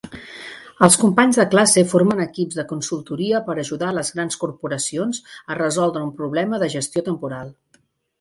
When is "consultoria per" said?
2.71-3.55